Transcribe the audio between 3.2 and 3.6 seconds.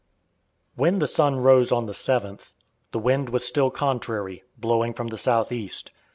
was